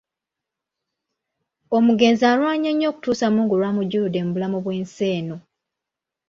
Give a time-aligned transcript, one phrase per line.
[1.77, 5.37] Omugenzi alwanye nnyo okutuusa mungu lw’amujjuludde mu bulamu bw’ensi eno.